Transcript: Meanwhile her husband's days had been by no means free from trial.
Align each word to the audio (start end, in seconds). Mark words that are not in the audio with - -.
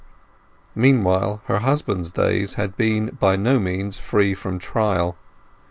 Meanwhile 0.73 1.43
her 1.45 1.59
husband's 1.59 2.11
days 2.11 2.55
had 2.55 2.75
been 2.75 3.15
by 3.19 3.35
no 3.35 3.59
means 3.59 3.99
free 3.99 4.33
from 4.33 4.57
trial. 4.57 5.15